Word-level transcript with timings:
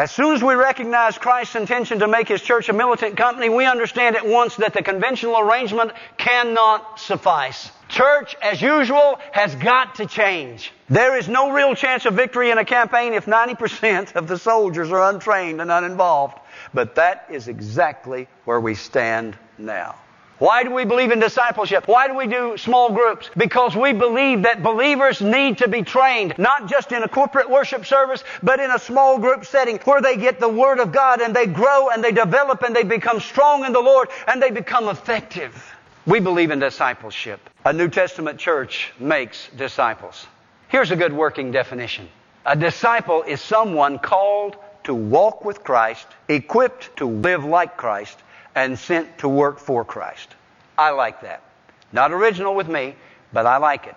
As 0.00 0.10
soon 0.10 0.34
as 0.34 0.42
we 0.42 0.54
recognize 0.54 1.18
Christ's 1.18 1.56
intention 1.56 1.98
to 1.98 2.08
make 2.08 2.26
His 2.26 2.40
church 2.40 2.70
a 2.70 2.72
militant 2.72 3.18
company, 3.18 3.50
we 3.50 3.66
understand 3.66 4.16
at 4.16 4.26
once 4.26 4.56
that 4.56 4.72
the 4.72 4.82
conventional 4.82 5.38
arrangement 5.38 5.92
cannot 6.16 6.98
suffice. 6.98 7.70
Church, 7.90 8.34
as 8.40 8.62
usual, 8.62 9.18
has 9.32 9.54
got 9.56 9.96
to 9.96 10.06
change. 10.06 10.72
There 10.88 11.18
is 11.18 11.28
no 11.28 11.52
real 11.52 11.74
chance 11.74 12.06
of 12.06 12.14
victory 12.14 12.50
in 12.50 12.56
a 12.56 12.64
campaign 12.64 13.12
if 13.12 13.26
90% 13.26 14.16
of 14.16 14.26
the 14.26 14.38
soldiers 14.38 14.90
are 14.90 15.10
untrained 15.10 15.60
and 15.60 15.70
uninvolved. 15.70 16.38
But 16.72 16.94
that 16.94 17.26
is 17.30 17.48
exactly 17.48 18.26
where 18.46 18.58
we 18.58 18.76
stand 18.76 19.36
now. 19.58 19.96
Why 20.40 20.62
do 20.62 20.70
we 20.70 20.86
believe 20.86 21.12
in 21.12 21.20
discipleship? 21.20 21.86
Why 21.86 22.08
do 22.08 22.14
we 22.14 22.26
do 22.26 22.56
small 22.56 22.92
groups? 22.92 23.28
Because 23.36 23.76
we 23.76 23.92
believe 23.92 24.44
that 24.44 24.62
believers 24.62 25.20
need 25.20 25.58
to 25.58 25.68
be 25.68 25.82
trained, 25.82 26.34
not 26.38 26.66
just 26.66 26.92
in 26.92 27.02
a 27.02 27.08
corporate 27.08 27.50
worship 27.50 27.84
service, 27.84 28.24
but 28.42 28.58
in 28.58 28.70
a 28.70 28.78
small 28.78 29.18
group 29.18 29.44
setting 29.44 29.76
where 29.80 30.00
they 30.00 30.16
get 30.16 30.40
the 30.40 30.48
Word 30.48 30.80
of 30.80 30.92
God 30.92 31.20
and 31.20 31.36
they 31.36 31.44
grow 31.44 31.90
and 31.90 32.02
they 32.02 32.12
develop 32.12 32.62
and 32.62 32.74
they 32.74 32.84
become 32.84 33.20
strong 33.20 33.66
in 33.66 33.74
the 33.74 33.82
Lord 33.82 34.08
and 34.26 34.42
they 34.42 34.50
become 34.50 34.88
effective. 34.88 35.54
We 36.06 36.20
believe 36.20 36.50
in 36.50 36.58
discipleship. 36.58 37.50
A 37.66 37.74
New 37.74 37.88
Testament 37.88 38.38
church 38.38 38.94
makes 38.98 39.50
disciples. 39.58 40.26
Here's 40.68 40.90
a 40.90 40.96
good 40.96 41.12
working 41.12 41.52
definition. 41.52 42.08
A 42.46 42.56
disciple 42.56 43.24
is 43.24 43.42
someone 43.42 43.98
called 43.98 44.56
to 44.84 44.94
walk 44.94 45.44
with 45.44 45.62
Christ, 45.62 46.06
equipped 46.28 46.96
to 46.96 47.04
live 47.04 47.44
like 47.44 47.76
Christ, 47.76 48.18
and 48.54 48.78
sent 48.78 49.18
to 49.18 49.28
work 49.28 49.58
for 49.58 49.84
Christ. 49.84 50.34
I 50.76 50.90
like 50.90 51.22
that. 51.22 51.42
Not 51.92 52.12
original 52.12 52.54
with 52.54 52.68
me, 52.68 52.94
but 53.32 53.46
I 53.46 53.58
like 53.58 53.86
it. 53.86 53.96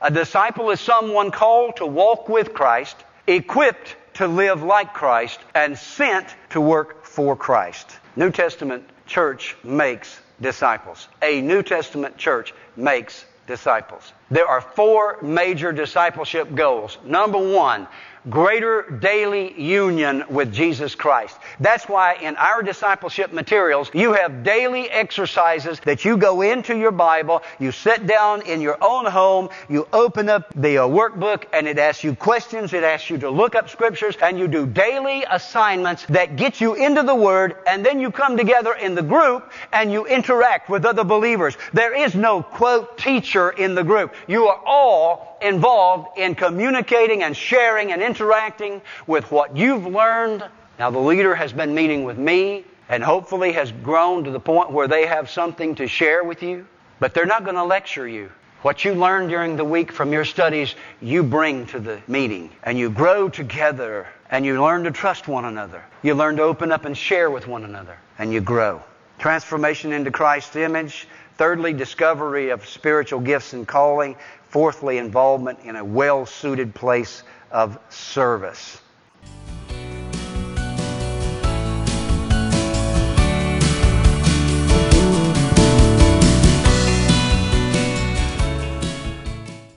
A 0.00 0.10
disciple 0.10 0.70
is 0.70 0.80
someone 0.80 1.30
called 1.30 1.76
to 1.76 1.86
walk 1.86 2.28
with 2.28 2.54
Christ, 2.54 2.96
equipped 3.26 3.96
to 4.14 4.26
live 4.26 4.62
like 4.62 4.92
Christ, 4.92 5.40
and 5.54 5.78
sent 5.78 6.34
to 6.50 6.60
work 6.60 7.04
for 7.04 7.36
Christ. 7.36 7.98
New 8.16 8.30
Testament 8.30 8.84
church 9.06 9.56
makes 9.62 10.20
disciples. 10.40 11.08
A 11.22 11.40
New 11.40 11.62
Testament 11.62 12.16
church 12.16 12.52
makes 12.76 13.24
disciples. 13.46 14.12
There 14.30 14.46
are 14.46 14.60
four 14.60 15.18
major 15.22 15.72
discipleship 15.72 16.54
goals. 16.54 16.98
Number 17.04 17.38
one, 17.38 17.86
greater 18.30 18.98
daily 19.00 19.60
union 19.60 20.24
with 20.28 20.52
Jesus 20.52 20.94
Christ. 20.94 21.36
That's 21.60 21.88
why 21.88 22.14
in 22.14 22.36
our 22.36 22.62
discipleship 22.62 23.32
materials, 23.32 23.90
you 23.94 24.12
have 24.12 24.44
daily 24.44 24.88
exercises 24.90 25.80
that 25.80 26.04
you 26.04 26.16
go 26.16 26.42
into 26.42 26.76
your 26.76 26.92
Bible, 26.92 27.42
you 27.58 27.72
sit 27.72 28.06
down 28.06 28.42
in 28.42 28.60
your 28.60 28.78
own 28.80 29.06
home, 29.06 29.48
you 29.68 29.88
open 29.92 30.28
up 30.28 30.52
the 30.54 30.78
uh, 30.78 30.86
workbook, 30.86 31.44
and 31.52 31.66
it 31.66 31.78
asks 31.78 32.04
you 32.04 32.14
questions, 32.14 32.72
it 32.72 32.84
asks 32.84 33.10
you 33.10 33.18
to 33.18 33.30
look 33.30 33.54
up 33.54 33.68
scriptures, 33.68 34.16
and 34.22 34.38
you 34.38 34.46
do 34.46 34.66
daily 34.66 35.24
assignments 35.30 36.06
that 36.06 36.36
get 36.36 36.60
you 36.60 36.74
into 36.74 37.02
the 37.02 37.14
Word, 37.14 37.56
and 37.66 37.84
then 37.84 37.98
you 37.98 38.10
come 38.10 38.36
together 38.36 38.74
in 38.74 38.94
the 38.94 39.02
group 39.02 39.50
and 39.72 39.92
you 39.92 40.06
interact 40.06 40.68
with 40.68 40.84
other 40.84 41.04
believers. 41.04 41.56
There 41.72 41.94
is 41.94 42.14
no 42.14 42.42
quote 42.42 42.98
teacher 42.98 43.50
in 43.50 43.74
the 43.74 43.84
group. 43.84 44.14
You 44.26 44.46
are 44.46 44.60
all 44.64 45.31
involved 45.42 46.18
in 46.18 46.34
communicating 46.34 47.22
and 47.22 47.36
sharing 47.36 47.92
and 47.92 48.02
interacting 48.02 48.80
with 49.06 49.30
what 49.30 49.56
you've 49.56 49.86
learned. 49.86 50.44
Now, 50.78 50.90
the 50.90 50.98
leader 50.98 51.34
has 51.34 51.52
been 51.52 51.74
meeting 51.74 52.04
with 52.04 52.18
me 52.18 52.64
and 52.88 53.02
hopefully 53.02 53.52
has 53.52 53.72
grown 53.72 54.24
to 54.24 54.30
the 54.30 54.40
point 54.40 54.70
where 54.70 54.88
they 54.88 55.06
have 55.06 55.30
something 55.30 55.74
to 55.76 55.86
share 55.86 56.24
with 56.24 56.42
you, 56.42 56.66
but 57.00 57.14
they're 57.14 57.26
not 57.26 57.44
going 57.44 57.56
to 57.56 57.64
lecture 57.64 58.06
you. 58.06 58.30
What 58.62 58.84
you 58.84 58.94
learned 58.94 59.28
during 59.28 59.56
the 59.56 59.64
week 59.64 59.90
from 59.90 60.12
your 60.12 60.24
studies, 60.24 60.76
you 61.00 61.24
bring 61.24 61.66
to 61.66 61.80
the 61.80 62.00
meeting 62.06 62.50
and 62.62 62.78
you 62.78 62.90
grow 62.90 63.28
together 63.28 64.06
and 64.30 64.46
you 64.46 64.62
learn 64.62 64.84
to 64.84 64.92
trust 64.92 65.26
one 65.26 65.46
another. 65.46 65.84
You 66.02 66.14
learn 66.14 66.36
to 66.36 66.42
open 66.42 66.70
up 66.70 66.84
and 66.84 66.96
share 66.96 67.30
with 67.30 67.48
one 67.48 67.64
another 67.64 67.98
and 68.18 68.32
you 68.32 68.40
grow. 68.40 68.82
Transformation 69.18 69.92
into 69.92 70.10
Christ's 70.10 70.56
image. 70.56 71.08
Thirdly, 71.36 71.72
discovery 71.72 72.50
of 72.50 72.66
spiritual 72.68 73.20
gifts 73.20 73.52
and 73.52 73.66
calling. 73.66 74.16
Fourthly, 74.48 74.98
involvement 74.98 75.60
in 75.64 75.76
a 75.76 75.84
well 75.84 76.26
suited 76.26 76.74
place 76.74 77.22
of 77.50 77.78
service. 77.88 78.80